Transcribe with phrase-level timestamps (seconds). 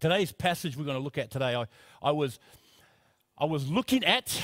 [0.00, 1.66] Today's passage we're going to look at today, I,
[2.00, 2.38] I, was,
[3.36, 4.40] I was looking at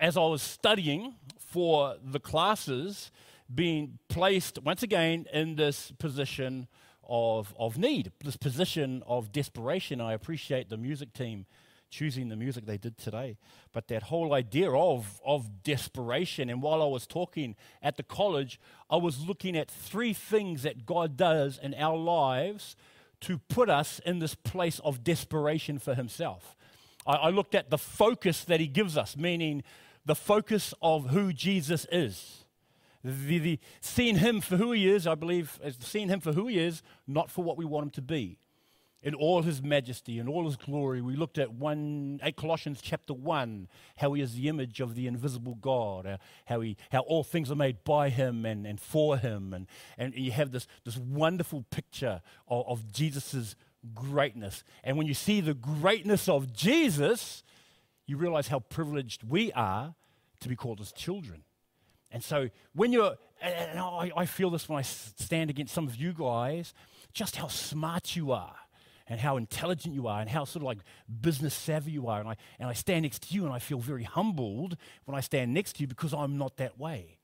[0.00, 3.10] as I was studying for the classes
[3.54, 6.66] being placed once again in this position
[7.06, 10.00] of, of need, this position of desperation.
[10.00, 11.44] I appreciate the music team
[11.90, 13.36] choosing the music they did today.
[13.74, 18.58] But that whole idea of, of desperation, and while I was talking at the college,
[18.88, 22.76] I was looking at three things that God does in our lives
[23.22, 26.56] to put us in this place of desperation for Himself.
[27.06, 29.62] I, I looked at the focus that He gives us, meaning
[30.04, 32.44] the focus of who Jesus is.
[33.04, 36.48] The, the, seeing him for who he is, I believe, is seeing him for who
[36.48, 38.38] he is, not for what we want him to be
[39.06, 41.00] in all his majesty and all his glory.
[41.00, 45.06] We looked at one, at Colossians chapter 1, how he is the image of the
[45.06, 46.16] invisible God, uh,
[46.46, 49.54] how, he, how all things are made by him and, and for him.
[49.54, 53.54] And, and you have this, this wonderful picture of, of Jesus'
[53.94, 54.64] greatness.
[54.82, 57.44] And when you see the greatness of Jesus,
[58.08, 59.94] you realize how privileged we are
[60.40, 61.44] to be called his children.
[62.10, 66.12] And so when you're, and I feel this when I stand against some of you
[66.12, 66.74] guys,
[67.12, 68.56] just how smart you are
[69.08, 70.78] and how intelligent you are and how sort of like
[71.20, 72.20] business savvy you are.
[72.20, 75.20] And I, and I stand next to you and I feel very humbled when I
[75.20, 77.18] stand next to you because I'm not that way.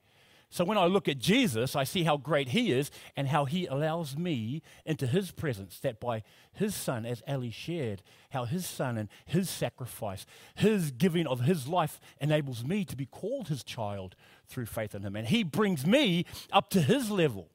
[0.52, 3.64] So when I look at Jesus, I see how great he is and how he
[3.64, 6.22] allows me into his presence, that by
[6.52, 11.66] his son, as Ali shared, how his son and his sacrifice, his giving of his
[11.66, 14.14] life enables me to be called his child
[14.46, 15.16] through faith in him.
[15.16, 17.48] And he brings me up to his level.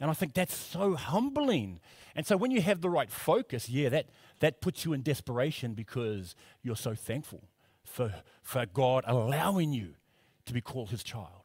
[0.00, 1.80] And I think that's so humbling.
[2.16, 4.06] And so when you have the right focus, yeah, that,
[4.40, 7.44] that puts you in desperation because you're so thankful
[7.84, 9.94] for, for God allowing you
[10.46, 11.44] to be called his child.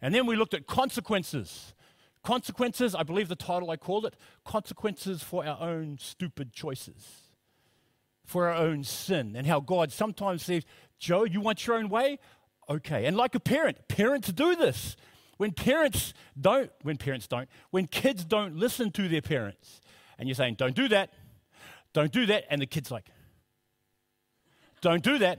[0.00, 1.74] And then we looked at consequences.
[2.22, 7.28] Consequences, I believe the title I called it, consequences for our own stupid choices,
[8.24, 10.64] for our own sin, and how God sometimes says,
[10.98, 12.18] Joe, you want your own way?
[12.68, 13.06] Okay.
[13.06, 14.96] And like a parent, parents do this.
[15.38, 19.80] When parents don't, when parents don't, when kids don't listen to their parents,
[20.18, 21.10] and you're saying, don't do that,
[21.92, 23.06] don't do that, and the kid's like,
[24.80, 25.38] don't do that,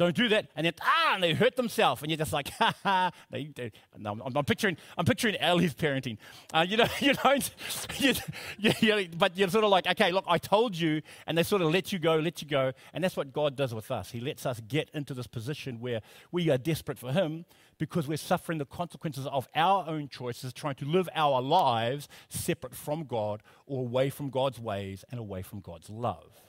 [0.00, 2.74] don't do that, and then ah, and they hurt themselves, and you're just like, ha
[2.82, 3.10] ha.
[3.30, 6.16] They, they, I'm, I'm, picturing, I'm picturing Ellie's parenting.
[6.54, 7.50] Uh, you know, you don't,
[7.98, 8.14] you,
[8.58, 11.60] you, you, but you're sort of like, okay, look, I told you, and they sort
[11.60, 14.10] of let you go, let you go, and that's what God does with us.
[14.10, 16.00] He lets us get into this position where
[16.32, 17.44] we are desperate for Him
[17.76, 22.74] because we're suffering the consequences of our own choices, trying to live our lives separate
[22.74, 26.40] from God or away from God's ways and away from God's love.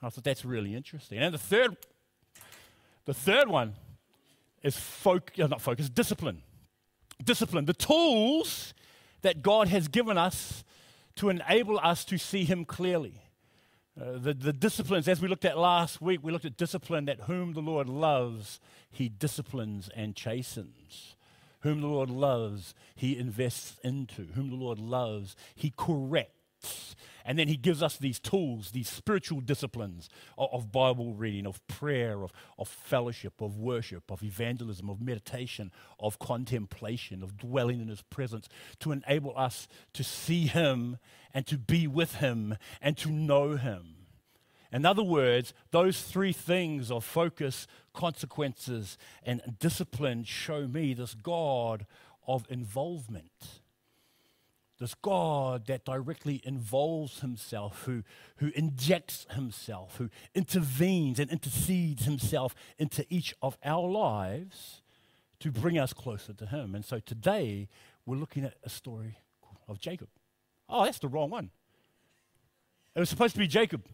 [0.00, 1.18] I thought that's really interesting.
[1.18, 1.76] And the third
[3.04, 3.74] the third one
[4.62, 6.42] is focus, uh, not focus, discipline.
[7.22, 8.74] Discipline, the tools
[9.22, 10.64] that God has given us
[11.16, 13.20] to enable us to see Him clearly.
[14.00, 17.20] Uh, the, the disciplines, as we looked at last week, we looked at discipline that
[17.22, 18.58] whom the Lord loves,
[18.90, 21.16] He disciplines and chastens.
[21.60, 24.24] Whom the Lord loves, He invests into.
[24.34, 26.41] Whom the Lord loves, He corrects.
[27.24, 31.64] And then he gives us these tools, these spiritual disciplines of, of, Bible reading, of
[31.66, 37.88] prayer, of, of fellowship, of worship, of evangelism, of meditation, of contemplation, of dwelling in
[37.88, 38.48] his presence
[38.80, 40.98] to enable us to see him
[41.32, 43.94] and to be with him and to know him.
[44.72, 51.86] In other words, those three things of focus, consequences, and discipline show me this God
[52.26, 53.60] of involvement
[54.82, 58.02] this God that directly involves himself, who,
[58.38, 64.82] who injects himself, who intervenes and intercedes himself into each of our lives
[65.38, 66.74] to bring us closer to him.
[66.74, 67.68] And so today
[68.04, 69.18] we're looking at a story
[69.68, 70.08] of Jacob.
[70.68, 71.50] Oh, that's the wrong one.
[72.96, 73.84] It was supposed to be Jacob.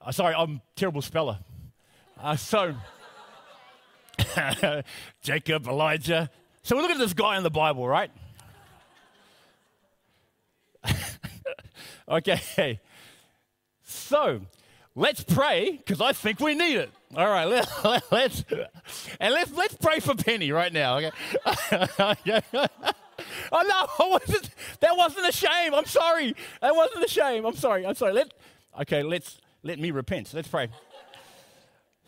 [0.00, 1.38] Uh, sorry, I'm terrible speller.
[2.18, 2.74] Uh, so,
[5.22, 6.30] Jacob, Elijah.
[6.62, 8.10] So we look at this guy in the Bible, right?
[12.08, 12.80] Okay.
[13.84, 14.40] So
[14.94, 16.90] let's pray because I think we need it.
[17.16, 18.44] All right, let, us let,
[19.18, 20.98] and let's let's pray for Penny right now.
[20.98, 21.10] Okay.
[23.52, 24.50] oh no, wasn't,
[24.80, 25.74] that wasn't a shame.
[25.74, 26.34] I'm sorry.
[26.60, 27.46] That wasn't a shame.
[27.46, 27.86] I'm sorry.
[27.86, 28.12] I'm sorry.
[28.12, 28.34] Let
[28.82, 29.02] okay.
[29.02, 30.32] Let's let me repent.
[30.34, 30.68] Let's pray.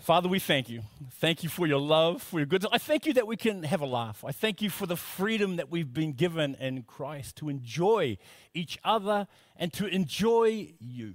[0.01, 0.81] Father, we thank you.
[1.13, 2.71] Thank you for your love, for your goodness.
[2.73, 4.25] I thank you that we can have a laugh.
[4.25, 8.17] I thank you for the freedom that we've been given in Christ to enjoy
[8.55, 11.15] each other and to enjoy you.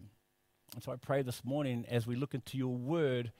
[0.76, 3.32] And so I pray this morning as we look into your word,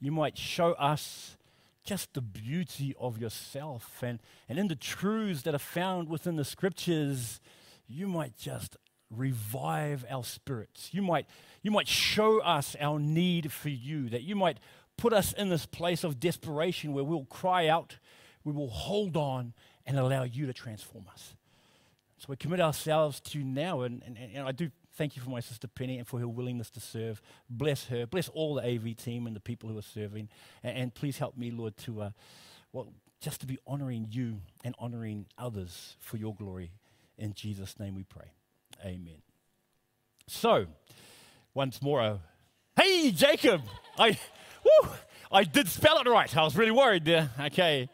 [0.00, 1.36] you might show us
[1.84, 4.18] just the beauty of yourself and,
[4.48, 7.38] and in the truths that are found within the scriptures,
[7.86, 8.78] you might just
[9.10, 10.88] revive our spirits.
[10.92, 11.26] You might,
[11.62, 14.58] you might show us our need for you, that you might
[14.96, 17.98] put us in this place of desperation where we'll cry out,
[18.44, 19.52] we will hold on,
[19.86, 21.34] and allow you to transform us.
[22.18, 25.40] So we commit ourselves to now, and, and, and I do thank you for my
[25.40, 27.20] sister Penny and for her willingness to serve.
[27.48, 28.06] Bless her.
[28.06, 30.28] Bless all the AV team and the people who are serving.
[30.62, 32.10] And, and please help me, Lord, to uh,
[32.72, 36.72] well, just to be honoring you and honoring others for your glory.
[37.18, 38.32] In Jesus' name we pray.
[38.84, 39.22] Amen.
[40.26, 40.66] So,
[41.54, 42.18] once more, uh,
[42.76, 43.62] hey, Jacob!
[43.98, 44.18] I,
[44.66, 44.90] woo,
[45.30, 46.36] I did spell it right.
[46.36, 47.30] I was really worried there.
[47.40, 47.88] Okay.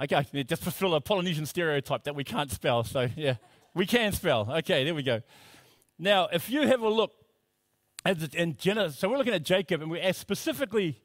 [0.00, 2.82] Okay, just fulfill a Polynesian stereotype that we can't spell.
[2.82, 3.34] So, yeah,
[3.74, 4.50] we can spell.
[4.50, 5.20] Okay, there we go.
[5.98, 7.12] Now, if you have a look
[8.04, 10.98] at in Genesis, so we're looking at Jacob, and we're specifically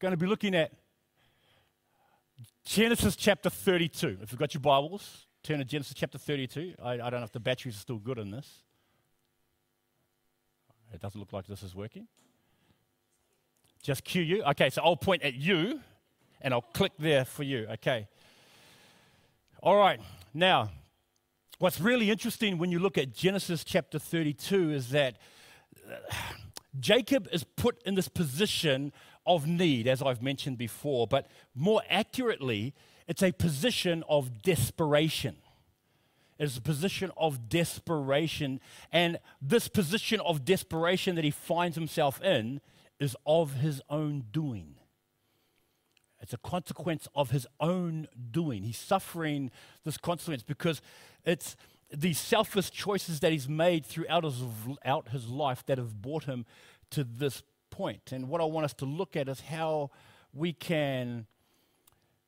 [0.00, 0.72] going to be looking at
[2.64, 4.18] Genesis chapter 32.
[4.22, 6.74] If you've got your Bibles, turn to Genesis chapter 32.
[6.82, 8.62] I, I don't know if the batteries are still good in this.
[10.92, 12.08] It doesn't look like this is working.
[13.82, 14.42] Just cue you.
[14.44, 15.80] Okay, so I'll point at you
[16.40, 17.66] and I'll click there for you.
[17.72, 18.08] Okay.
[19.62, 20.00] All right.
[20.34, 20.70] Now,
[21.58, 25.16] what's really interesting when you look at Genesis chapter 32 is that
[25.90, 25.94] uh,
[26.78, 28.92] Jacob is put in this position
[29.26, 32.74] of need, as I've mentioned before, but more accurately,
[33.06, 35.36] it's a position of desperation.
[36.38, 38.60] It's a position of desperation.
[38.92, 42.60] And this position of desperation that he finds himself in
[43.00, 44.76] is of his own doing.
[46.20, 48.62] It's a consequence of his own doing.
[48.62, 49.50] He's suffering
[49.84, 50.82] this consequence because
[51.24, 51.56] it's
[51.92, 54.44] the selfish choices that he's made throughout his,
[54.84, 56.44] out his life that have brought him
[56.90, 58.12] to this point.
[58.12, 59.90] And what I want us to look at is how
[60.32, 61.26] we can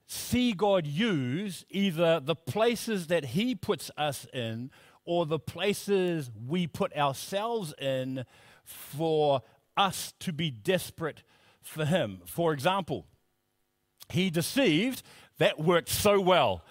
[0.06, 4.70] see God use either the places that He puts us in
[5.04, 8.24] or the places we put ourselves in
[8.64, 9.42] for
[9.82, 11.22] us to be desperate
[11.60, 12.20] for Him.
[12.24, 13.06] For example,
[14.08, 15.02] He deceived,
[15.38, 16.62] that worked so well.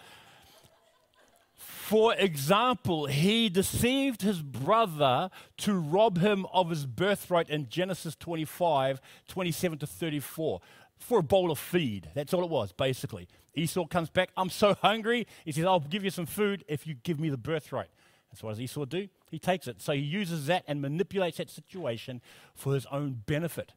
[1.91, 9.01] For example, he deceived his brother to rob him of his birthright in Genesis 25,
[9.27, 10.61] 27 to 34
[10.99, 12.09] for a bowl of feed.
[12.13, 13.27] That's all it was, basically.
[13.55, 15.27] Esau comes back, I'm so hungry.
[15.43, 17.89] He says, I'll give you some food if you give me the birthright.
[18.31, 19.07] That's what does Esau do?
[19.29, 19.81] He takes it.
[19.81, 22.21] So he uses that and manipulates that situation
[22.55, 23.73] for his own benefit.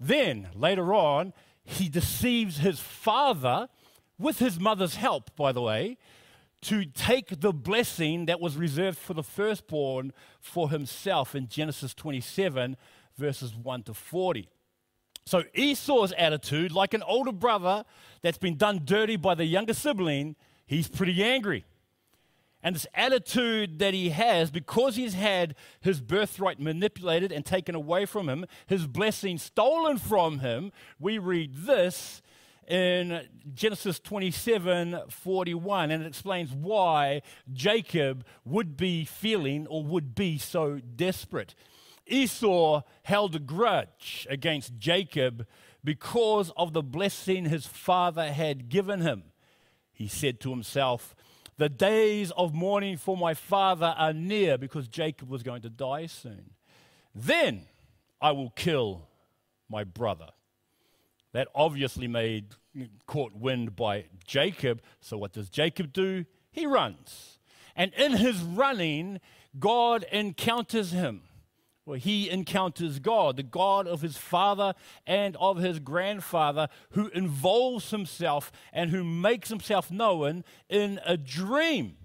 [0.00, 1.32] Then, later on,
[1.64, 3.68] he deceives his father,
[4.18, 5.96] with his mother's help, by the way,
[6.62, 12.76] to take the blessing that was reserved for the firstborn for himself in Genesis 27,
[13.16, 14.48] verses 1 to 40.
[15.24, 17.84] So Esau's attitude, like an older brother
[18.22, 20.36] that's been done dirty by the younger sibling,
[20.66, 21.64] he's pretty angry.
[22.62, 28.04] And this attitude that he has, because he's had his birthright manipulated and taken away
[28.04, 32.20] from him, his blessing stolen from him, we read this
[32.66, 37.22] in Genesis 27 41, and it explains why
[37.52, 41.54] Jacob would be feeling or would be so desperate.
[42.06, 45.46] Esau held a grudge against Jacob
[45.84, 49.24] because of the blessing his father had given him.
[49.92, 51.14] He said to himself,
[51.58, 56.06] The days of mourning for my father are near because Jacob was going to die
[56.06, 56.50] soon.
[57.14, 57.66] Then
[58.20, 59.08] I will kill
[59.68, 60.28] my brother.
[61.32, 62.54] That obviously made
[63.06, 64.82] caught wind by Jacob.
[65.00, 66.24] So what does Jacob do?
[66.50, 67.38] He runs.
[67.76, 69.20] And in his running,
[69.58, 71.22] God encounters him.
[71.96, 74.74] He encounters God, the God of his father
[75.06, 81.97] and of his grandfather, who involves himself and who makes himself known in a dream.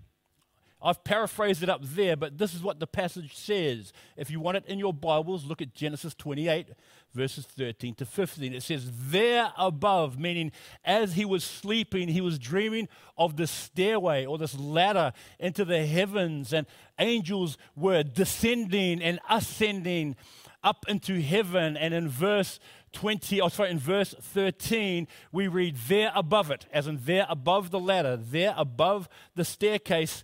[0.84, 3.94] I've paraphrased it up there, but this is what the passage says.
[4.18, 6.68] If you want it in your Bibles, look at Genesis 28,
[7.14, 8.54] verses 13 to 15.
[8.54, 10.52] It says, There above, meaning
[10.84, 15.86] as he was sleeping, he was dreaming of this stairway or this ladder into the
[15.86, 16.68] heavens, and
[17.00, 20.18] angels were descending and ascending
[20.66, 21.78] up into heaven.
[21.78, 22.60] And in verse
[22.94, 27.72] 20, oh, sorry, in verse 13, we read, There above it, as in there above
[27.72, 30.24] the ladder, there above the staircase,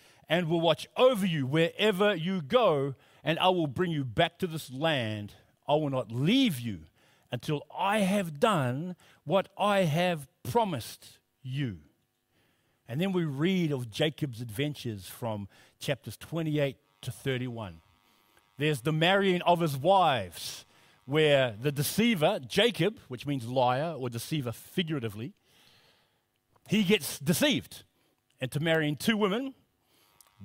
[0.31, 4.47] and will watch over you wherever you go, and I will bring you back to
[4.47, 5.33] this land.
[5.67, 6.85] I will not leave you
[7.33, 8.95] until I have done
[9.25, 11.79] what I have promised you.
[12.87, 17.81] And then we read of Jacob's adventures from chapters 28 to 31.
[18.57, 20.65] There's the marrying of his wives,
[21.03, 25.33] where the deceiver, Jacob, which means liar or deceiver figuratively,
[26.69, 27.83] he gets deceived
[28.39, 29.55] into marrying two women,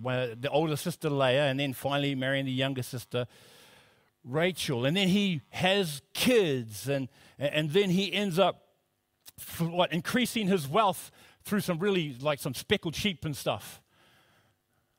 [0.02, 3.26] the older sister Leah, and then finally marrying the younger sister
[4.24, 4.84] Rachel.
[4.84, 8.62] And then he has kids, and, and then he ends up
[9.58, 11.10] what, increasing his wealth
[11.44, 13.80] through some really like some speckled sheep and stuff.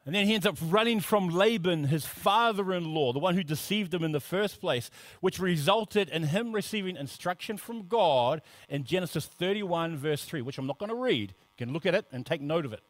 [0.05, 3.43] And then he ends up running from Laban, his father in law, the one who
[3.43, 4.89] deceived him in the first place,
[5.19, 10.65] which resulted in him receiving instruction from God in Genesis 31, verse 3, which I'm
[10.65, 11.31] not going to read.
[11.31, 12.83] You can look at it and take note of it.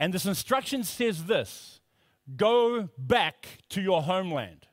[0.00, 1.80] And this instruction says this
[2.36, 4.66] Go back to your homeland.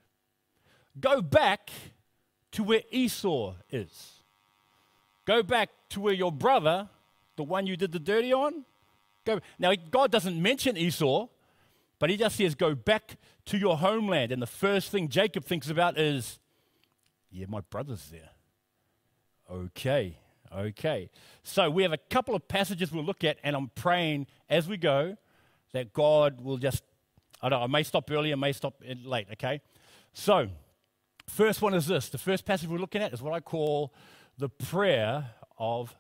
[1.00, 1.69] Go back
[2.53, 4.24] to where Esau is.
[5.25, 6.89] Go back to where your brother,
[7.36, 8.63] the one you did the dirty on,
[9.25, 9.41] go.
[9.60, 11.27] Now, God doesn't mention Esau,
[12.00, 14.31] but he just says, Go back to your homeland.
[14.31, 16.39] And the first thing Jacob thinks about is,
[17.29, 18.29] Yeah, my brother's there.
[19.51, 20.17] Okay,
[20.56, 21.10] okay.
[21.44, 24.77] So we have a couple of passages we'll look at, and I'm praying as we
[24.77, 25.18] go
[25.74, 26.84] that God will just,
[27.42, 29.62] I don't know, I may stop early, I may stop late, okay?
[30.13, 30.48] So,
[31.27, 32.10] first one is this.
[32.10, 33.94] The first passage we're looking at is what I call
[34.38, 35.96] the prayer of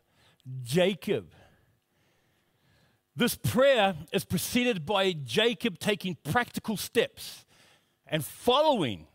[0.63, 1.31] Jacob.
[3.15, 7.45] This prayer is preceded by Jacob taking practical steps
[8.05, 9.07] and following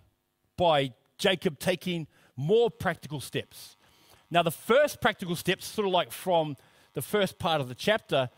[0.56, 3.76] by Jacob taking more practical steps.
[4.32, 6.56] Now, the first practical step, sort of like from
[6.94, 8.30] the first part of the chapter,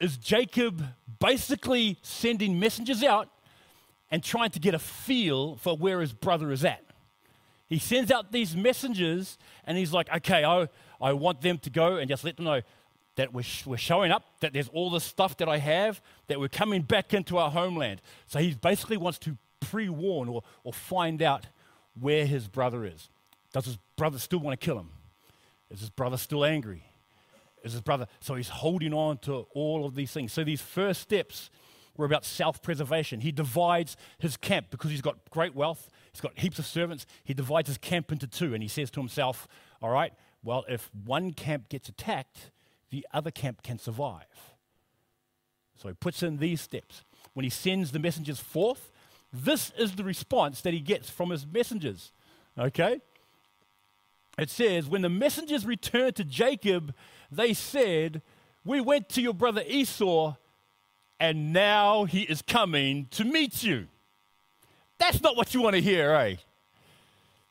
[0.00, 0.82] is Jacob
[1.20, 3.28] basically sending messengers out
[4.10, 6.82] and trying to get a feel for where his brother is at.
[7.68, 10.68] He sends out these messengers and he's like, okay, I,
[11.00, 12.62] I want them to go and just let them know
[13.14, 16.40] that we're, sh- we're showing up, that there's all the stuff that I have, that
[16.40, 18.02] we're coming back into our homeland.
[18.26, 21.46] So he basically wants to pre warn or, or find out
[21.98, 23.10] where his brother is.
[23.52, 24.90] Does his brother still want to kill him?
[25.70, 26.84] Is his brother still angry?
[27.62, 28.06] Is his brother?
[28.20, 30.32] So he's holding on to all of these things.
[30.32, 31.50] So these first steps
[31.96, 33.20] were about self preservation.
[33.20, 37.06] He divides his camp because he's got great wealth, he's got heaps of servants.
[37.24, 39.48] He divides his camp into two and he says to himself,
[39.82, 42.50] All right, well, if one camp gets attacked,
[42.90, 44.54] the other camp can survive.
[45.76, 47.04] So he puts in these steps.
[47.34, 48.90] When he sends the messengers forth,
[49.32, 52.12] this is the response that he gets from his messengers.
[52.58, 53.00] Okay?
[54.38, 56.94] It says, When the messengers returned to Jacob,
[57.30, 58.22] they said,
[58.64, 60.34] We went to your brother Esau,
[61.18, 63.86] and now he is coming to meet you.
[64.98, 66.36] That's not what you want to hear, eh?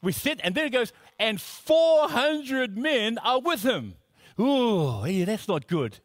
[0.01, 3.95] We sit, and then it goes, and 400 men are with him.
[4.39, 5.99] Ooh, hey, that's not good.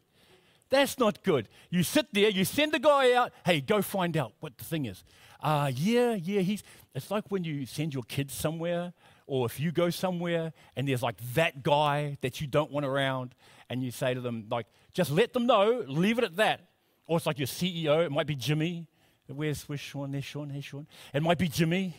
[0.69, 1.49] That's not good.
[1.69, 4.85] You sit there, you send the guy out, hey, go find out what the thing
[4.85, 5.03] is.
[5.41, 6.63] Uh, yeah, yeah, he's,
[6.95, 8.93] it's like when you send your kids somewhere,
[9.27, 13.35] or if you go somewhere and there's like that guy that you don't want around,
[13.71, 16.67] and you say to them, like, just let them know, leave it at that.
[17.07, 18.85] Or it's like your CEO, it might be Jimmy.
[19.27, 20.11] Where's, where's Sean?
[20.11, 20.85] There's Sean, hey, Sean.
[21.13, 21.95] It might be Jimmy.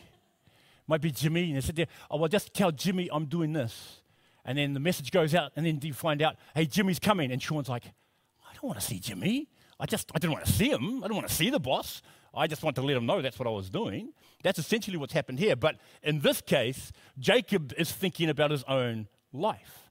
[0.47, 1.45] It might be Jimmy.
[1.45, 4.03] And they sit there, oh, well, just tell Jimmy I'm doing this.
[4.45, 7.33] And then the message goes out, and then you find out, hey, Jimmy's coming.
[7.33, 9.49] And Sean's like, I don't want to see Jimmy.
[9.81, 11.03] I just, I didn't want to see him.
[11.03, 12.03] I don't want to see the boss.
[12.35, 14.13] I just want to let him know that's what I was doing.
[14.43, 15.57] That's essentially what's happened here.
[15.57, 19.91] But in this case, Jacob is thinking about his own life,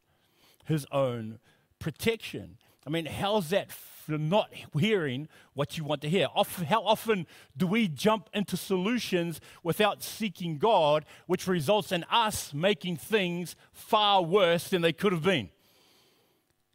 [0.66, 1.40] his own
[1.80, 2.58] protection.
[2.86, 6.28] I mean, how's that for not hearing what you want to hear?
[6.68, 12.98] How often do we jump into solutions without seeking God, which results in us making
[12.98, 15.50] things far worse than they could have been?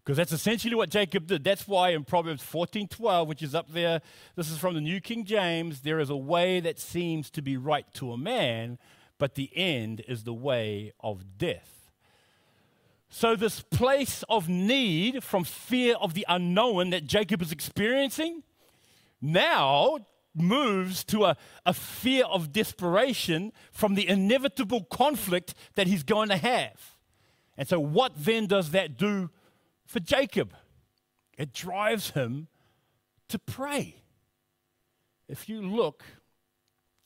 [0.06, 1.42] Because that's essentially what Jacob did.
[1.42, 4.00] That's why in Proverbs 14:12, which is up there,
[4.36, 7.56] this is from the New King James, there is a way that seems to be
[7.56, 8.78] right to a man,
[9.18, 11.90] but the end is the way of death.
[13.10, 18.44] So, this place of need from fear of the unknown that Jacob is experiencing
[19.20, 19.98] now
[20.36, 26.36] moves to a, a fear of desperation from the inevitable conflict that he's going to
[26.36, 26.96] have.
[27.58, 29.30] And so, what then does that do
[29.86, 30.52] for Jacob?
[31.38, 32.48] It drives him
[33.28, 34.02] to pray.
[35.28, 36.04] If you look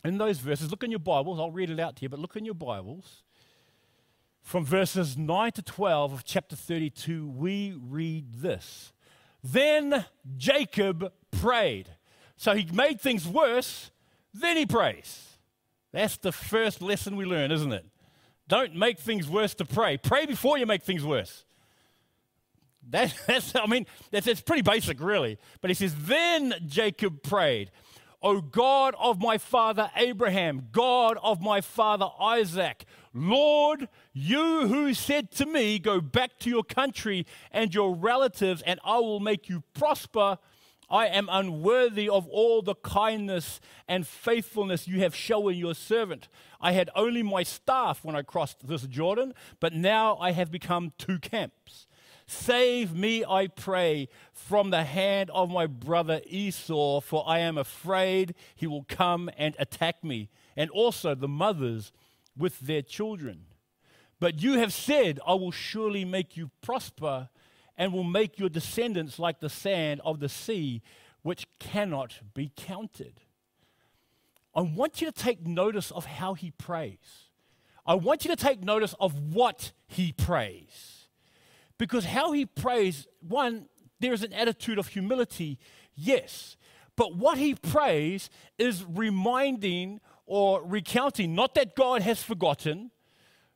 [0.05, 2.37] in those verses, look in your Bibles, I'll read it out to you, but look
[2.37, 3.23] in your Bibles
[4.43, 8.93] from verses 9 to 12 of chapter 32, we read this.
[9.43, 10.05] Then
[10.37, 11.89] Jacob prayed.
[12.37, 13.91] So he made things worse,
[14.33, 15.37] then he prays.
[15.93, 17.85] That's the first lesson we learn, isn't it?
[18.49, 19.97] Don't make things worse to pray.
[19.97, 21.45] Pray before you make things worse.
[22.91, 25.39] That, that's, I mean, that's, that's pretty basic, really.
[25.61, 27.71] But he says, Then Jacob prayed,
[28.23, 35.31] O God of my father Abraham, God of my father Isaac, Lord, you who said
[35.33, 39.63] to me, Go back to your country and your relatives, and I will make you
[39.75, 40.39] prosper.
[40.91, 46.29] I am unworthy of all the kindness and faithfulness you have shown your servant.
[46.61, 50.93] I had only my staff when I crossed this Jordan, but now I have become
[50.99, 51.87] two camps.
[52.31, 58.37] Save me, I pray, from the hand of my brother Esau, for I am afraid
[58.55, 61.91] he will come and attack me, and also the mothers
[62.37, 63.47] with their children.
[64.21, 67.31] But you have said, I will surely make you prosper
[67.77, 70.83] and will make your descendants like the sand of the sea,
[71.23, 73.23] which cannot be counted.
[74.55, 77.31] I want you to take notice of how he prays.
[77.85, 81.00] I want you to take notice of what he prays.
[81.81, 83.65] Because how he prays, one,
[84.01, 85.59] there is an attitude of humility,
[85.95, 86.59] yes.
[86.95, 92.91] But what he prays is reminding or recounting, not that God has forgotten,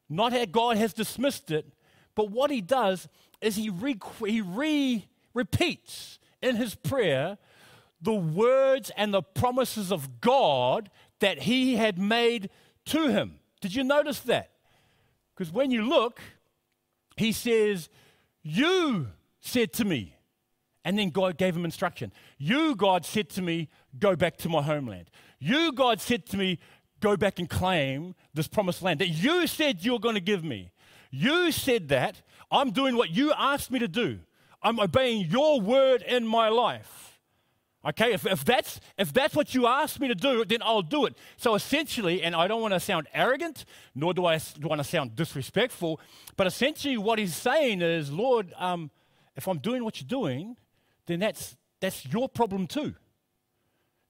[0.08, 1.70] not that God has dismissed it,
[2.14, 3.08] but what he does
[3.42, 7.36] is he, re, he re, repeats in his prayer
[8.00, 10.88] the words and the promises of God
[11.20, 12.48] that he had made
[12.86, 13.40] to him.
[13.60, 14.50] Did you notice that?
[15.36, 16.22] Because when you look,
[17.18, 17.90] he says,
[18.44, 19.08] you
[19.40, 20.16] said to me,
[20.84, 22.12] and then God gave him instruction.
[22.38, 25.10] You, God, said to me, go back to my homeland.
[25.38, 26.58] You, God, said to me,
[27.00, 30.70] go back and claim this promised land that you said you're going to give me.
[31.10, 32.20] You said that.
[32.50, 34.20] I'm doing what you asked me to do.
[34.62, 37.13] I'm obeying your word in my life.
[37.86, 41.04] Okay, if, if, that's, if that's what you ask me to do, then I'll do
[41.04, 41.14] it.
[41.36, 45.16] So essentially, and I don't want to sound arrogant, nor do I want to sound
[45.16, 46.00] disrespectful,
[46.36, 48.90] but essentially what he's saying is, Lord, um,
[49.36, 50.56] if I'm doing what you're doing,
[51.06, 52.94] then that's, that's your problem too.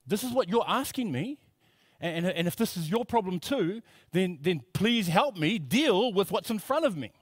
[0.06, 1.38] This is what you're asking me.
[2.00, 3.82] And, and, and if this is your problem too,
[4.12, 7.12] then, then please help me deal with what's in front of me.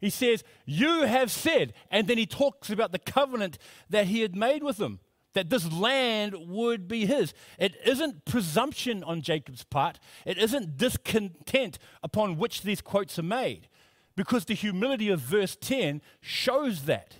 [0.00, 3.58] He says, You have said, and then he talks about the covenant
[3.90, 5.00] that he had made with them
[5.38, 7.32] that this land would be his.
[7.60, 13.68] It isn't presumption on Jacob's part, it isn't discontent upon which these quotes are made,
[14.16, 17.18] because the humility of verse 10 shows that.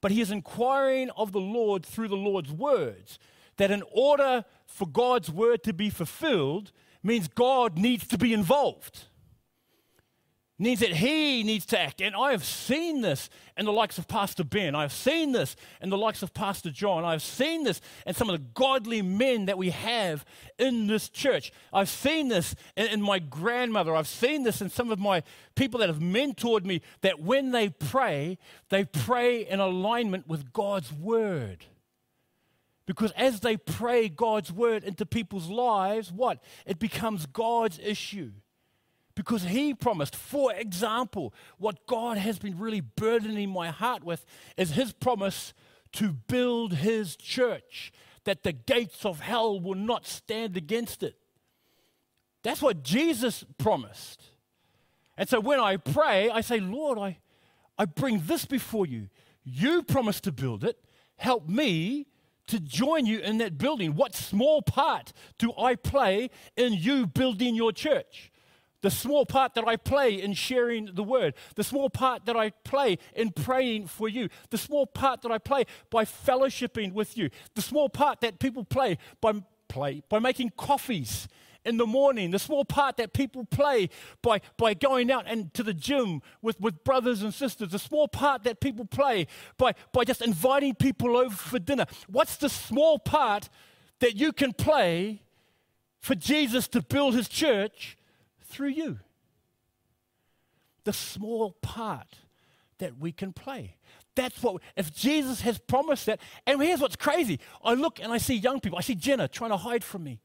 [0.00, 3.20] But he is inquiring of the Lord through the Lord's words,
[3.56, 6.72] that in order for God's word to be fulfilled,
[7.04, 9.04] means God needs to be involved
[10.58, 12.00] means that he needs to act.
[12.00, 14.76] And I have seen this in the likes of Pastor Ben.
[14.76, 17.04] I've seen this in the likes of Pastor John.
[17.04, 20.24] I've seen this in some of the godly men that we have
[20.58, 21.52] in this church.
[21.72, 23.96] I've seen this in, in my grandmother.
[23.96, 25.24] I've seen this in some of my
[25.56, 28.38] people that have mentored me that when they pray,
[28.68, 31.64] they pray in alignment with God's word.
[32.86, 36.40] Because as they pray God's word into people's lives, what?
[36.64, 38.32] It becomes God's issue
[39.14, 40.16] because he promised.
[40.16, 44.24] For example, what God has been really burdening my heart with
[44.56, 45.54] is his promise
[45.92, 47.92] to build his church,
[48.24, 51.16] that the gates of hell will not stand against it.
[52.42, 54.22] That's what Jesus promised.
[55.16, 57.18] And so when I pray, I say, Lord, I,
[57.78, 59.08] I bring this before you.
[59.44, 60.78] You promised to build it.
[61.16, 62.06] Help me
[62.48, 63.94] to join you in that building.
[63.94, 68.32] What small part do I play in you building your church?
[68.84, 72.50] The small part that I play in sharing the word, the small part that I
[72.50, 77.30] play in praying for you, the small part that I play by fellowshipping with you,
[77.54, 81.28] the small part that people play by play by making coffees
[81.64, 83.88] in the morning, the small part that people play
[84.20, 88.06] by, by going out and to the gym with, with brothers and sisters, the small
[88.06, 91.86] part that people play by, by just inviting people over for dinner.
[92.06, 93.48] What's the small part
[94.00, 95.22] that you can play
[96.00, 97.96] for Jesus to build his church
[98.54, 99.00] through you.
[100.84, 102.18] The small part
[102.78, 103.76] that we can play.
[104.14, 107.40] That's what, if Jesus has promised that, and here's what's crazy.
[107.64, 108.78] I look and I see young people.
[108.78, 110.20] I see Jenna trying to hide from me.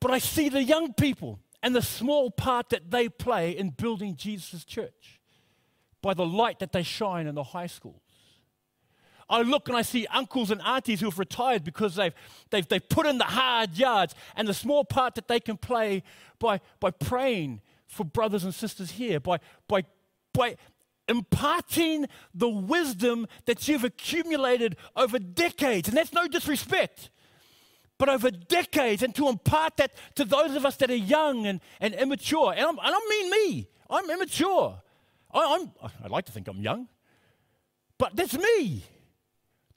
[0.00, 4.16] But I see the young people and the small part that they play in building
[4.16, 5.20] Jesus' church
[6.00, 8.00] by the light that they shine in the high schools.
[9.30, 12.12] I look and I see uncles and aunties who have retired because they've,
[12.50, 16.02] they've, they've put in the hard yards and the small part that they can play
[16.38, 19.38] by, by praying for brothers and sisters here, by,
[19.68, 19.84] by,
[20.34, 20.56] by
[21.08, 25.88] imparting the wisdom that you've accumulated over decades.
[25.88, 27.10] And that's no disrespect.
[28.00, 31.60] but over decades, and to impart that to those of us that are young and,
[31.82, 32.52] and immature.
[32.56, 34.80] And, I'm, and I mean me, I'm immature.
[35.30, 36.88] I, I'm, I'd like to think I'm young,
[37.98, 38.84] but that's me.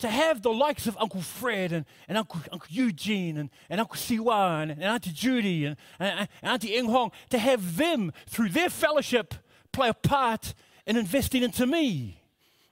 [0.03, 3.95] To have the likes of Uncle Fred and, and Uncle, Uncle Eugene and, and Uncle
[3.95, 8.49] Siwa and, and Auntie Judy and, and, and Auntie Ing Hong, to have them, through
[8.49, 9.33] their fellowship,
[9.71, 12.21] play a part in investing into me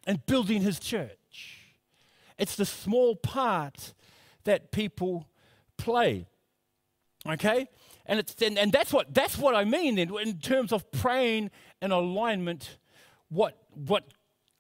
[0.06, 1.72] and building his church.
[2.38, 3.94] It's the small part
[4.44, 5.26] that people
[5.78, 6.28] play.
[7.26, 7.70] Okay?
[8.08, 11.50] And, it's, and, and that's, what, that's what I mean then in terms of praying
[11.82, 12.78] in alignment
[13.30, 14.04] what, what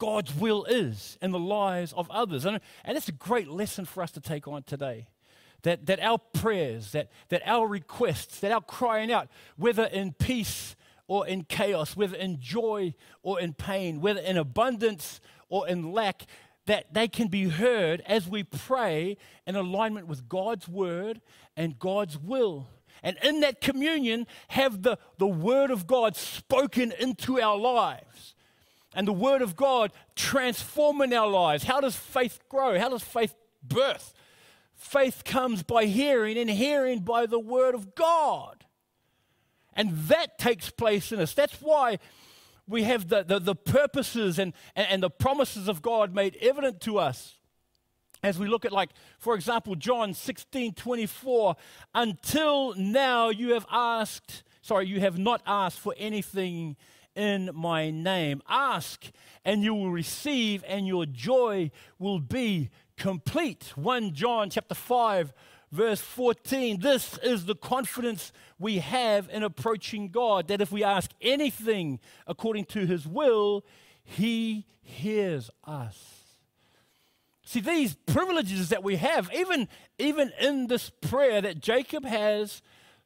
[0.02, 2.44] God's will is in the lives of others.
[2.44, 5.06] And, and it's a great lesson for us to take on today.
[5.62, 10.76] That, that our prayers, that, that our requests, that our crying out, whether in peace
[11.06, 16.26] or in chaos, whether in joy or in pain, whether in abundance or in lack,
[16.66, 21.22] that they can be heard as we pray in alignment with God's word
[21.56, 22.70] and God's will.
[23.04, 28.34] And in that communion, have the, the word of God spoken into our lives.
[28.94, 31.64] And the word of God transforming our lives.
[31.64, 32.78] How does faith grow?
[32.78, 34.14] How does faith birth?
[34.76, 38.66] Faith comes by hearing, and hearing by the word of God.
[39.74, 41.34] And that takes place in us.
[41.34, 42.00] That's why
[42.68, 46.82] we have the, the, the purposes and, and, and the promises of God made evident
[46.82, 47.38] to us
[48.24, 51.56] as we look at like for example john 16 24
[51.96, 56.76] until now you have asked sorry you have not asked for anything
[57.15, 59.12] in my name ask
[59.43, 61.69] and you will receive and your joy
[62.00, 65.34] will be complete 1 john chapter 5
[65.71, 66.80] verse 14.
[66.80, 72.65] This is the confidence we have in approaching God that if we ask anything according
[72.65, 73.65] to his will,
[74.04, 75.97] he hears us.
[77.43, 82.62] See, these privileges that we have, even, even in this prayer that Jacob has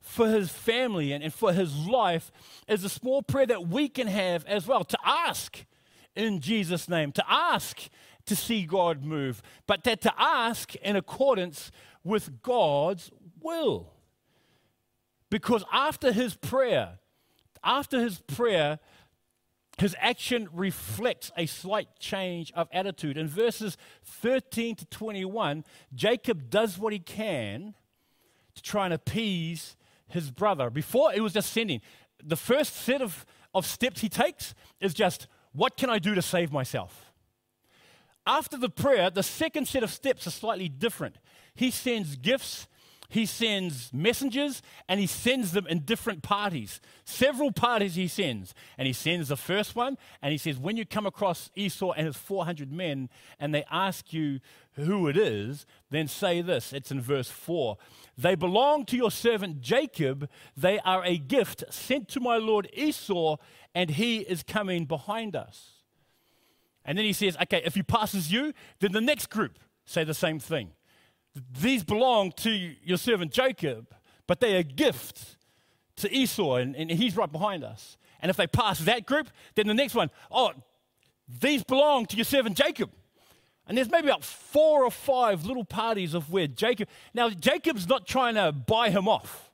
[0.05, 2.31] for his family and, and for his life,
[2.67, 5.65] is a small prayer that we can have as well to ask
[6.15, 7.89] in Jesus' name, to ask
[8.27, 11.71] to see God move, but that to ask in accordance
[12.03, 13.91] with God's will.
[15.31, 16.99] Because after his prayer,
[17.63, 18.79] after his prayer,
[19.79, 23.17] his action reflects a slight change of attitude.
[23.17, 25.65] In verses 13 to 21,
[25.95, 27.73] Jacob does what he can
[28.53, 29.75] to try and appease
[30.07, 30.69] his brother.
[30.69, 31.81] Before it was just sending.
[32.23, 36.21] The first set of, of steps he takes is just, what can I do to
[36.21, 37.11] save myself?
[38.27, 41.17] After the prayer, the second set of steps are slightly different.
[41.53, 42.67] He sends gifts,
[43.09, 46.79] he sends messengers, and he sends them in different parties.
[47.03, 48.53] Several parties he sends.
[48.77, 52.07] And he sends the first one, and he says, When you come across Esau and
[52.07, 54.39] his 400 men, and they ask you
[54.73, 56.73] who it is, then say this.
[56.73, 57.77] It's in verse 4.
[58.17, 60.29] They belong to your servant Jacob.
[60.55, 63.37] They are a gift sent to my lord Esau,
[63.73, 65.71] and he is coming behind us.
[66.83, 70.13] And then he says, Okay, if he passes you, then the next group say the
[70.13, 70.71] same thing.
[71.59, 73.87] These belong to your servant Jacob,
[74.27, 75.37] but they are gifts
[75.97, 77.97] to Esau, and, and he's right behind us.
[78.21, 80.51] And if they pass that group, then the next one, oh,
[81.27, 82.91] these belong to your servant Jacob.
[83.67, 86.87] And there's maybe about four or five little parties of where Jacob.
[87.13, 89.49] Now, Jacob's not trying to buy him off.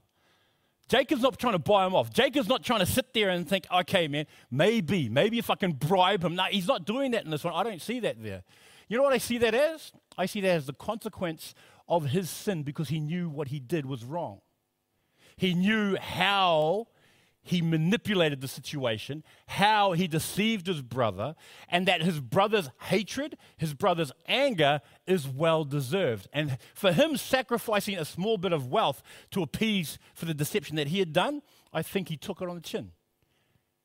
[0.90, 2.12] Jacob's not trying to buy him off.
[2.12, 5.72] Jacob's not trying to sit there and think, okay, man, maybe, maybe if I can
[5.72, 6.36] bribe him.
[6.36, 7.54] No, he's not doing that in this one.
[7.54, 8.44] I don't see that there.
[8.90, 9.94] You know what I see that as?
[10.18, 11.56] I see that as the consequence
[11.92, 14.40] of his sin because he knew what he did was wrong.
[15.36, 16.88] He knew how
[17.44, 21.36] he manipulated the situation, how he deceived his brother,
[21.68, 26.30] and that his brother's hatred, his brother's anger is well deserved.
[26.32, 30.88] And for him sacrificing a small bit of wealth to appease for the deception that
[30.88, 31.42] he had done,
[31.74, 32.92] I think he took it on the chin.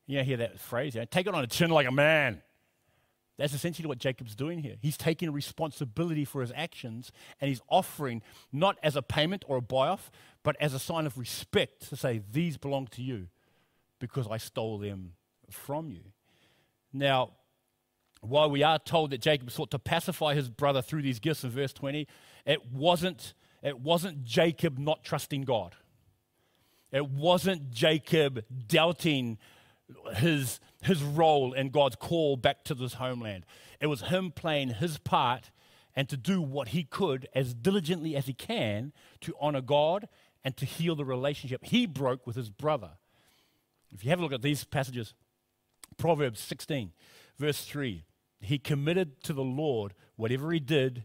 [0.07, 2.42] You know, hear that phrase, you know, take it on the chin like a man.
[3.38, 4.77] That's essentially what Jacob's doing here.
[4.81, 9.62] He's taking responsibility for his actions and he's offering not as a payment or a
[9.62, 10.11] buy off,
[10.42, 13.29] but as a sign of respect to say, These belong to you
[13.99, 15.12] because I stole them
[15.51, 16.01] from you.
[16.92, 17.33] Now,
[18.20, 21.51] while we are told that Jacob sought to pacify his brother through these gifts in
[21.51, 22.07] verse 20,
[22.46, 25.75] it wasn't, it wasn't Jacob not trusting God.
[26.92, 29.38] It wasn't Jacob doubting
[30.16, 33.44] his, his role in God's call back to this homeland.
[33.81, 35.51] It was him playing his part
[35.94, 40.09] and to do what he could as diligently as he can to honor God
[40.44, 42.92] and to heal the relationship he broke with his brother.
[43.92, 45.14] If you have a look at these passages,
[45.96, 46.92] Proverbs 16,
[47.38, 48.05] verse 3,
[48.40, 51.05] he committed to the Lord whatever he did,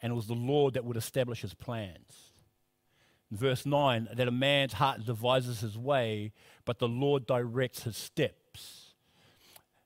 [0.00, 2.29] and it was the Lord that would establish his plans.
[3.30, 6.32] Verse 9, that a man's heart devises his way,
[6.64, 8.94] but the Lord directs his steps.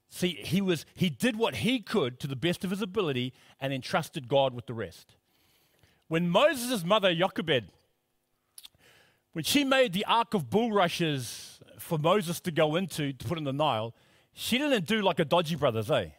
[0.09, 3.73] See, he, was, he did what he could to the best of his ability and
[3.73, 5.17] entrusted God with the rest.
[6.09, 7.65] When Moses' mother, Jochebed,
[9.33, 13.45] when she made the ark of bulrushes for Moses to go into to put in
[13.45, 13.93] the Nile,
[14.33, 16.11] she didn't do like a dodgy brothers, eh?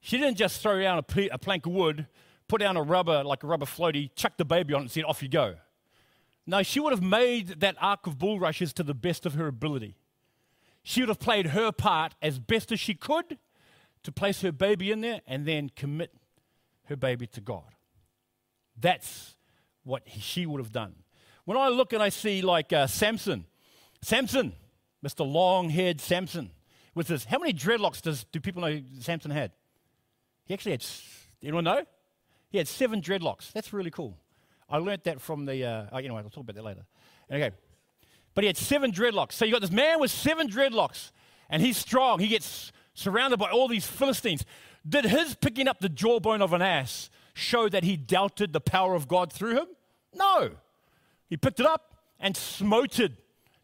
[0.00, 2.06] She didn't just throw down a, p- a plank of wood,
[2.48, 5.04] put down a rubber, like a rubber floaty, chuck the baby on it and said,
[5.04, 5.54] off you go.
[6.46, 9.96] No, she would have made that ark of bulrushes to the best of her ability.
[10.82, 13.38] She would have played her part as best as she could
[14.02, 16.12] to place her baby in there and then commit
[16.86, 17.74] her baby to God.
[18.78, 19.36] That's
[19.84, 20.94] what she would have done.
[21.44, 23.46] When I look and I see like uh, Samson,
[24.00, 24.52] Samson,
[25.04, 25.30] Mr.
[25.30, 26.50] Long haired Samson,
[26.94, 29.52] with his, how many dreadlocks does, do people know Samson had?
[30.44, 30.84] He actually had,
[31.42, 31.84] anyone know?
[32.50, 33.52] He had seven dreadlocks.
[33.52, 34.18] That's really cool.
[34.72, 36.84] I learnt that from the, uh, oh, anyway, I'll talk about that later.
[37.30, 37.50] Okay.
[38.34, 39.32] But he had seven dreadlocks.
[39.32, 41.10] So you got this man with seven dreadlocks,
[41.50, 42.18] and he's strong.
[42.18, 44.46] He gets surrounded by all these Philistines.
[44.88, 48.94] Did his picking up the jawbone of an ass show that he doubted the power
[48.94, 49.66] of God through him?
[50.14, 50.52] No.
[51.28, 53.18] He picked it up and smoted,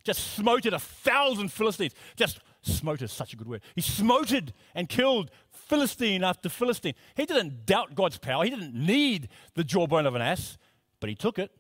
[0.05, 1.95] just smoted a thousand Philistines.
[2.17, 3.63] Just smote is such a good word.
[3.75, 6.95] He smoted and killed Philistine after Philistine.
[7.17, 8.45] He didn't doubt God's power.
[8.45, 10.59] He didn't need the jawbone of an ass,
[11.01, 11.51] but he took it,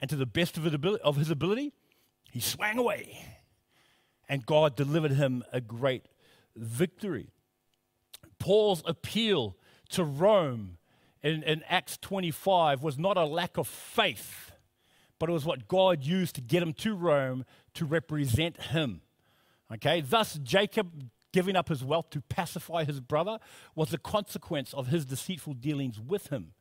[0.00, 1.72] and to the best of his ability,
[2.30, 3.24] he swang away.
[4.28, 6.06] And God delivered him a great
[6.56, 7.28] victory.
[8.38, 9.56] Paul's appeal
[9.90, 10.78] to Rome
[11.22, 14.52] in, in Acts 25 was not a lack of faith,
[15.18, 19.02] but it was what God used to get him to Rome to represent him.
[19.72, 23.38] Okay, thus Jacob giving up his wealth to pacify his brother
[23.74, 26.52] was the consequence of his deceitful dealings with him.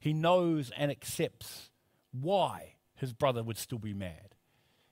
[0.00, 1.70] He knows and accepts
[2.10, 4.34] why his brother would still be mad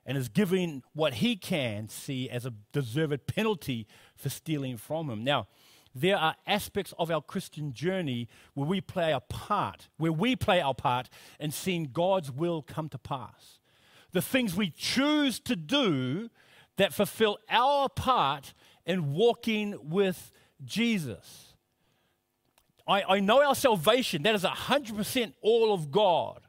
[0.07, 5.25] and is giving what he can see as a deserved penalty for stealing from him.
[5.25, 5.49] Now,
[5.95, 10.61] there are aspects of our Christian journey where we play a part, where we play
[10.61, 11.09] our part
[11.41, 13.59] in seeing God's will come to pass.
[14.13, 16.31] The things we choose to do
[16.77, 18.55] that fulfill our part
[18.87, 20.33] in walking with
[20.65, 21.48] Jesus.
[22.89, 26.41] I, I know our salvation, that is 100% all of God.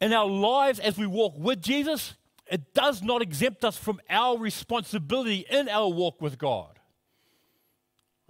[0.00, 2.14] In our lives as we walk with Jesus,
[2.50, 6.78] it does not exempt us from our responsibility in our walk with God.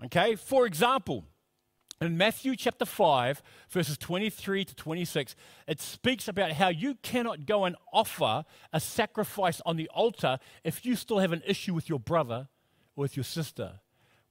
[0.07, 1.25] Okay, for example,
[2.01, 5.37] in Matthew chapter 5, verses 23 to 26,
[5.69, 10.85] it speaks about how you cannot go and offer a sacrifice on the altar if
[10.85, 12.49] you still have an issue with your brother
[12.97, 13.75] or with your sister.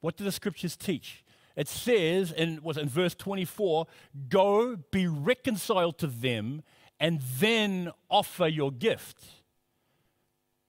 [0.02, 1.24] What do the scriptures teach?
[1.56, 3.88] It says in, was in verse 24,
[4.30, 6.64] go be reconciled to them
[7.00, 9.18] and then offer your gift.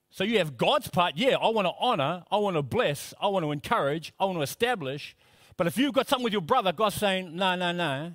[0.09, 1.13] So you have God's part.
[1.15, 4.37] Yeah, I want to honor, I want to bless, I want to encourage, I want
[4.37, 5.15] to establish.
[5.57, 8.13] But if you've got something with your brother, God's saying, no, no, no.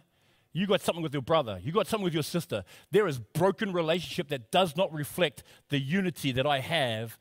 [0.53, 1.61] You got something with your brother.
[1.63, 2.65] You got something with your sister.
[2.91, 7.19] There is broken relationship that does not reflect the unity that I have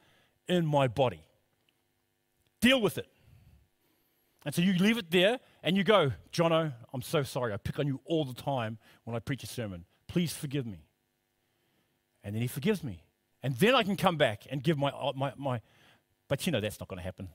[0.47, 1.23] in my body.
[2.61, 3.07] Deal with it.
[4.47, 7.51] And so you leave it there and you go, Jono, I'm so sorry.
[7.51, 9.83] I pick on you all the time when I preach a sermon.
[10.07, 10.85] Please forgive me.
[12.23, 13.03] And then he forgives me.
[13.43, 15.59] And then I can come back and give my, uh, my, my
[16.29, 17.27] but you know that's not going to happen.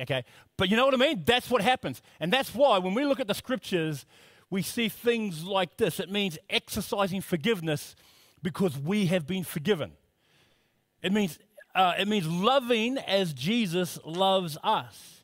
[0.00, 0.24] Okay?
[0.56, 1.22] But you know what I mean?
[1.24, 2.02] That's what happens.
[2.18, 4.04] And that's why when we look at the scriptures,
[4.50, 6.00] we see things like this.
[6.00, 7.94] It means exercising forgiveness
[8.42, 9.92] because we have been forgiven.
[11.00, 11.38] It means,
[11.76, 15.19] uh, it means loving as Jesus loves us.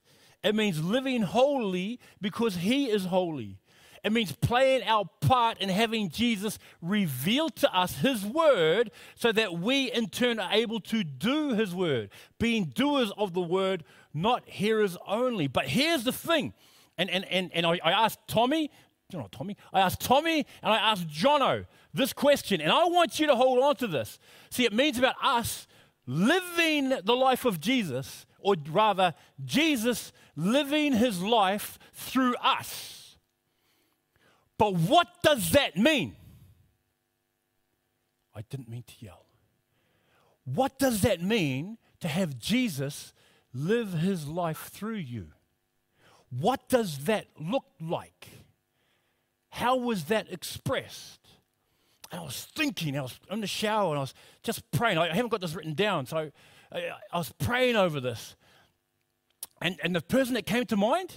[0.46, 3.58] It means living holy because he is holy.
[4.04, 9.58] It means playing our part in having Jesus reveal to us His Word so that
[9.58, 13.82] we in turn are able to do His Word, being doers of the Word,
[14.14, 15.48] not hearers only.
[15.48, 16.54] But here's the thing,
[16.96, 18.70] and, and, and, and I, I asked Tommy,
[19.10, 23.18] you know Tommy, I asked Tommy and I asked Jono this question, and I want
[23.18, 24.20] you to hold on to this.
[24.50, 25.66] See, it means about us
[26.06, 29.12] living the life of Jesus, or rather,
[29.44, 33.16] Jesus living his life through us.
[34.56, 36.14] But what does that mean?
[38.32, 39.26] I didn't mean to yell.
[40.44, 43.12] What does that mean to have Jesus
[43.52, 45.32] live his life through you?
[46.30, 48.28] What does that look like?
[49.48, 51.25] How was that expressed?
[52.16, 54.98] I was thinking, I was in the shower and I was just praying.
[54.98, 56.30] I haven't got this written down, so
[56.72, 58.36] I, I was praying over this.
[59.60, 61.14] And, and the person that came to mind,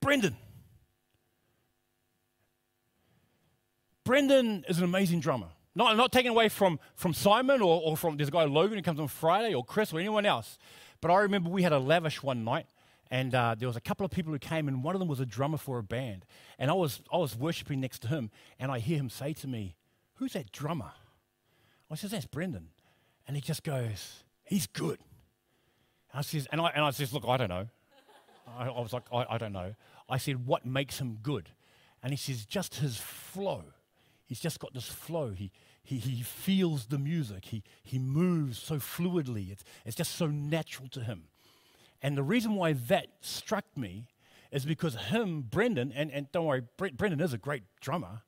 [0.00, 0.36] Brendan.
[4.04, 5.48] Brendan is an amazing drummer.
[5.74, 8.98] Not, not taken away from, from Simon or, or from this guy Logan who comes
[8.98, 10.58] on Friday or Chris or anyone else.
[11.00, 12.66] But I remember we had a lavish one night
[13.10, 15.18] and uh, there was a couple of people who came, and one of them was
[15.18, 16.24] a drummer for a band.
[16.58, 19.48] And I was, I was worshiping next to him, and I hear him say to
[19.48, 19.74] me,
[20.20, 20.92] Who's that drummer?
[21.90, 22.68] I says, That's Brendan.
[23.26, 24.98] And he just goes, He's good.
[26.12, 27.68] I says, and I, and I says, Look, I don't know.
[28.46, 29.74] I, I was like, I, I don't know.
[30.10, 31.48] I said, What makes him good?
[32.02, 33.64] And he says, Just his flow.
[34.26, 35.30] He's just got this flow.
[35.30, 35.50] He,
[35.82, 37.46] he, he feels the music.
[37.46, 39.50] He, he moves so fluidly.
[39.50, 41.24] It's, it's just so natural to him.
[42.02, 44.06] And the reason why that struck me
[44.52, 48.20] is because him, Brendan, and, and don't worry, Brendan is a great drummer.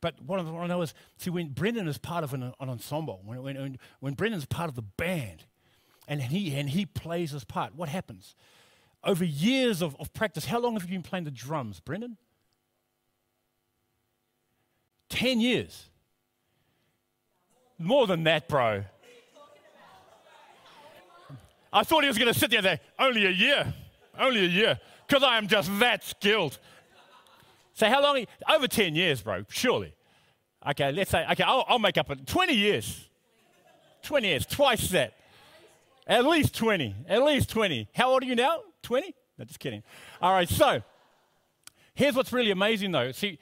[0.00, 2.68] But what I want to know is, see, when Brendan is part of an, an
[2.68, 5.44] ensemble, when, when, when Brendan's part of the band,
[6.08, 8.34] and he, and he plays his part, what happens?
[9.04, 12.16] Over years of, of practice, how long have you been playing the drums, Brendan?
[15.10, 15.88] 10 years.
[17.78, 18.84] More than that, bro.
[21.72, 23.72] I thought he was going to sit there there, only a year,
[24.18, 26.58] only a year, because I am just that skilled.
[27.80, 28.26] So how long?
[28.46, 29.94] Over 10 years, bro, surely.
[30.68, 32.26] Okay, let's say, okay, I'll, I'll make up it.
[32.26, 33.08] 20 years.
[34.02, 35.14] 20 years, twice that.
[36.06, 37.88] At least 20, at least 20.
[37.94, 38.60] How old are you now?
[38.82, 39.14] 20?
[39.38, 39.82] No, just kidding.
[40.20, 40.82] All right, so
[41.94, 43.12] here's what's really amazing though.
[43.12, 43.38] See,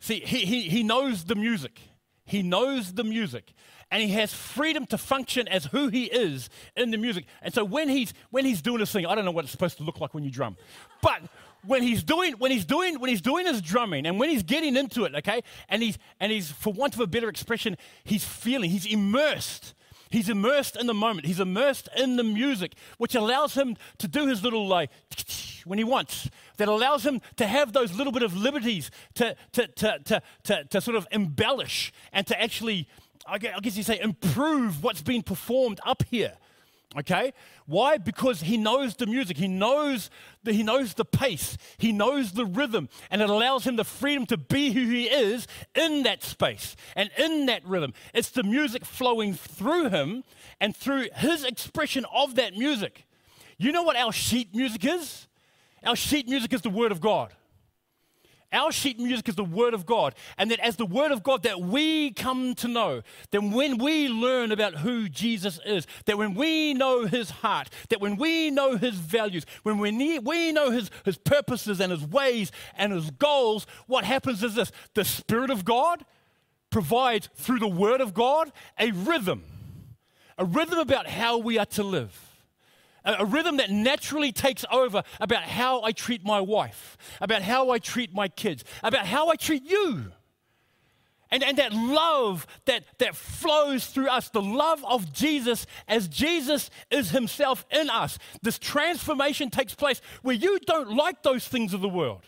[0.00, 1.78] see he, he, he knows the music.
[2.24, 3.52] He knows the music
[3.90, 7.26] and he has freedom to function as who he is in the music.
[7.42, 9.76] And so when he's when he's doing this thing, I don't know what it's supposed
[9.76, 10.56] to look like when you drum,
[11.02, 11.20] but
[11.66, 14.76] when he's doing when he's doing when he's doing his drumming and when he's getting
[14.76, 18.70] into it, okay, and he's and he's for want of a better expression, he's feeling,
[18.70, 19.74] he's immersed.
[20.10, 21.26] He's immersed in the moment.
[21.26, 24.90] He's immersed in the music, which allows him to do his little like
[25.64, 26.30] when he wants.
[26.58, 30.64] That allows him to have those little bit of liberties to to to to to,
[30.64, 32.86] to sort of embellish and to actually
[33.26, 36.34] I guess you say, improve what's being performed up here.
[36.96, 37.32] Okay?
[37.66, 37.98] Why?
[37.98, 39.36] Because he knows the music.
[39.36, 40.10] He knows
[40.44, 41.58] the, he knows the pace.
[41.76, 42.88] He knows the rhythm.
[43.10, 47.10] And it allows him the freedom to be who he is in that space and
[47.18, 47.94] in that rhythm.
[48.12, 50.24] It's the music flowing through him
[50.60, 53.04] and through his expression of that music.
[53.58, 55.26] You know what our sheet music is?
[55.84, 57.32] Our sheet music is the Word of God.
[58.54, 60.14] Our sheet music is the Word of God.
[60.38, 64.08] And that as the Word of God that we come to know, then when we
[64.08, 68.76] learn about who Jesus is, that when we know His heart, that when we know
[68.76, 73.66] His values, when we, we know his, his purposes and His ways and His goals,
[73.86, 76.04] what happens is this the Spirit of God
[76.70, 79.42] provides through the Word of God a rhythm,
[80.38, 82.23] a rhythm about how we are to live
[83.04, 87.78] a, rhythm that naturally takes over about how I treat my wife, about how I
[87.78, 90.12] treat my kids, about how I treat you.
[91.30, 96.70] And, and that love that, that flows through us, the love of Jesus as Jesus
[96.90, 98.18] is himself in us.
[98.42, 102.22] This transformation takes place where you don't like those things of the world,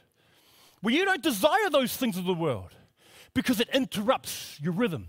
[0.80, 2.74] where you don't desire those things of the world,
[3.32, 5.06] because it interrupts your rhythm.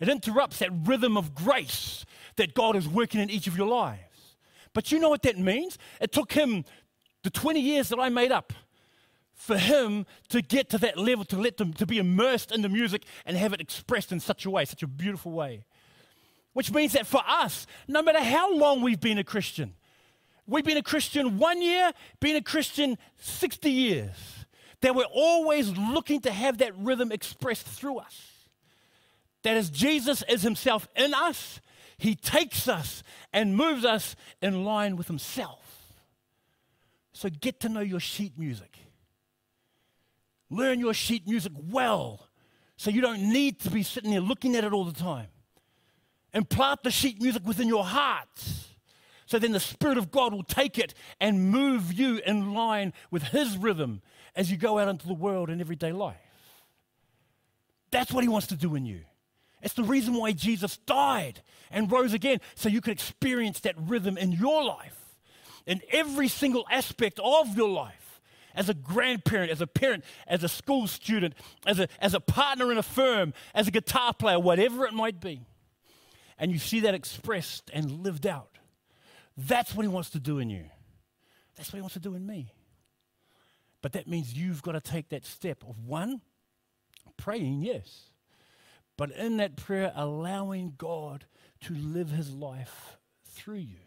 [0.00, 2.04] It interrupts that rhythm of grace
[2.36, 4.09] that God is working in each of your lives.
[4.72, 5.78] But you know what that means?
[6.00, 6.64] It took him
[7.22, 8.52] the 20 years that I made up
[9.34, 12.68] for him to get to that level, to let them to be immersed in the
[12.68, 15.64] music and have it expressed in such a way, such a beautiful way.
[16.52, 19.74] Which means that for us, no matter how long we've been a Christian,
[20.46, 24.16] we've been a Christian one year, been a Christian 60 years,
[24.82, 28.30] that we're always looking to have that rhythm expressed through us.
[29.42, 31.60] That as Jesus is himself in us,
[32.00, 35.92] he takes us and moves us in line with Himself.
[37.12, 38.78] So get to know your sheet music.
[40.48, 42.26] Learn your sheet music well
[42.78, 45.26] so you don't need to be sitting there looking at it all the time.
[46.32, 48.44] Implant the sheet music within your heart.
[49.26, 53.24] So then the Spirit of God will take it and move you in line with
[53.24, 54.00] His rhythm
[54.34, 56.16] as you go out into the world in everyday life.
[57.90, 59.02] That's what He wants to do in you.
[59.62, 64.16] It's the reason why Jesus died and rose again, so you could experience that rhythm
[64.16, 64.96] in your life,
[65.66, 68.20] in every single aspect of your life.
[68.52, 71.34] As a grandparent, as a parent, as a school student,
[71.66, 75.20] as a, as a partner in a firm, as a guitar player, whatever it might
[75.20, 75.42] be.
[76.36, 78.58] And you see that expressed and lived out.
[79.36, 80.64] That's what he wants to do in you.
[81.54, 82.52] That's what he wants to do in me.
[83.82, 86.20] But that means you've got to take that step of one,
[87.16, 88.09] praying, yes
[89.00, 91.24] but in that prayer, allowing God
[91.62, 93.78] to live his life through you.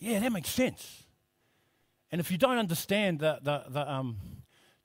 [0.00, 1.04] Yeah, that makes sense.
[2.10, 4.16] And if you don't understand the, the, the, um,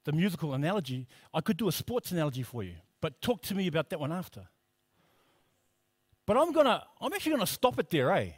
[0.04, 2.76] the musical analogy, I could do a sports analogy for you.
[3.02, 4.44] but talk to me about that one after.
[6.28, 8.34] But I'm gonna, I'm actually gonna stop it there, eh?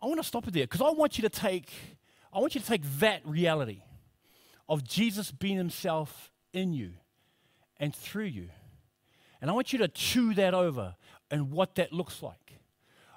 [0.00, 1.70] I want to stop it there because I want you to take,
[2.32, 3.82] I want you to take that reality
[4.68, 6.94] of Jesus being Himself in you
[7.78, 8.48] and through you,
[9.40, 10.96] and I want you to chew that over
[11.30, 12.60] and what that looks like.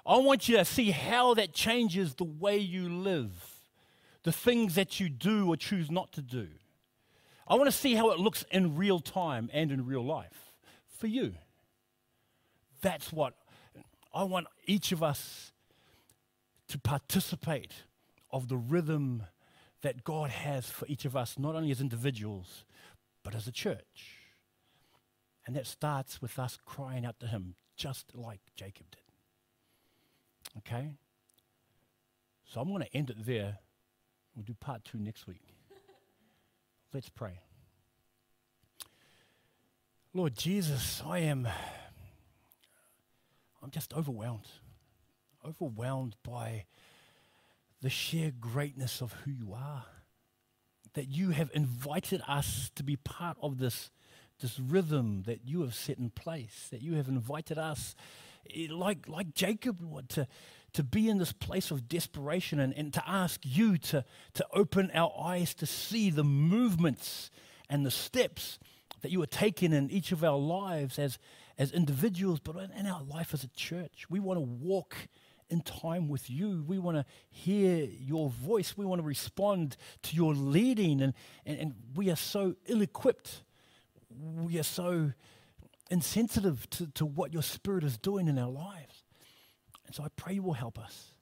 [0.06, 3.32] I want you to see how that changes the way you live,
[4.22, 6.48] the things that you do or choose not to do.
[7.46, 10.52] I want to see how it looks in real time and in real life
[10.98, 11.34] for you.
[12.80, 13.34] That's what
[14.14, 15.52] I want each of us
[16.68, 17.72] to participate
[18.30, 19.24] of the rhythm
[19.82, 22.64] that God has for each of us, not only as individuals,
[23.22, 24.19] but as a church.
[25.50, 29.00] And that starts with us crying out to Him, just like Jacob did.
[30.58, 30.92] Okay?
[32.46, 33.58] So I'm going to end it there.
[34.36, 35.42] We'll do part two next week.
[36.94, 37.40] Let's pray.
[40.14, 41.48] Lord Jesus, I am
[43.60, 44.46] I'm just overwhelmed.
[45.44, 46.66] Overwhelmed by
[47.82, 49.84] the sheer greatness of who you are.
[50.94, 53.90] That you have invited us to be part of this,
[54.40, 56.68] this rhythm that you have set in place.
[56.70, 57.94] That you have invited us,
[58.54, 60.26] eh, like, like Jacob, to,
[60.72, 64.90] to be in this place of desperation and, and to ask you to, to open
[64.94, 67.30] our eyes to see the movements
[67.68, 68.58] and the steps
[69.02, 71.18] that you are taking in each of our lives as,
[71.58, 74.06] as individuals, but in our life as a church.
[74.10, 74.96] We want to walk
[75.50, 76.64] in time with you.
[76.66, 78.76] We want to hear your voice.
[78.76, 81.00] We want to respond to your leading.
[81.00, 81.14] And,
[81.44, 83.42] and, and we are so ill equipped.
[84.20, 85.12] We are so
[85.90, 89.04] insensitive to, to what your spirit is doing in our lives.
[89.86, 91.14] And so I pray you will help us,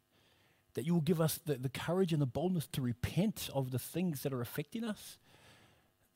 [0.75, 3.79] that you will give us the, the courage and the boldness to repent of the
[3.79, 5.19] things that are affecting us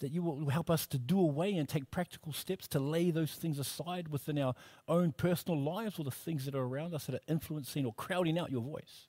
[0.02, 3.34] that you will help us to do away and take practical steps to lay those
[3.34, 4.52] things aside within our
[4.88, 8.36] own personal lives or the things that are around us that are influencing or crowding
[8.36, 9.06] out your voice.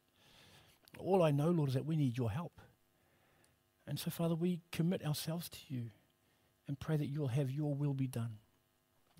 [1.00, 2.62] All I know, Lord, is that we need your help.
[3.88, 5.90] And so, Father, we commit ourselves to you
[6.68, 8.38] and pray that you'll have your will be done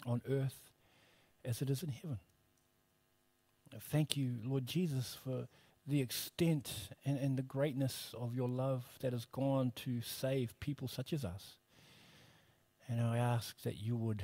[0.06, 0.60] on earth
[1.46, 2.20] as it is in heaven.
[3.80, 5.48] Thank you, Lord Jesus, for
[5.86, 10.88] the extent and, and the greatness of your love that has gone to save people
[10.88, 11.58] such as us.
[12.88, 14.24] And I ask that you would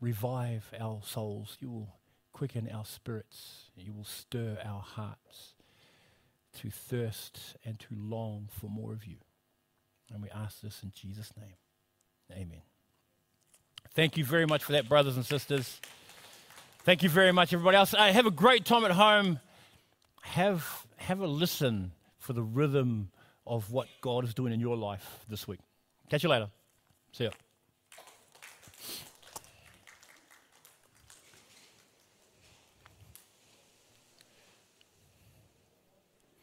[0.00, 1.96] revive our souls, you will
[2.32, 5.54] quicken our spirits, you will stir our hearts
[6.54, 9.16] to thirst and to long for more of you.
[10.12, 11.54] And we ask this in Jesus' name.
[12.32, 12.62] Amen.
[13.94, 15.80] Thank you very much for that, brothers and sisters.
[16.84, 17.94] Thank you very much, everybody else.
[17.94, 19.38] Uh, have a great time at home.
[20.22, 23.10] Have, have a listen for the rhythm
[23.46, 25.60] of what God is doing in your life this week.
[26.10, 26.48] Catch you later.
[27.12, 27.30] See ya.